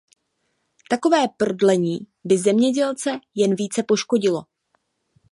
[0.89, 4.43] Takové prodlení by zemědělce jen více poškodilo.